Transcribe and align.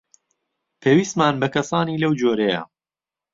پێویستمان 0.81 1.35
بە 1.41 1.47
کەسانی 1.55 2.01
لەو 2.03 2.11
جۆرەیە. 2.21 2.61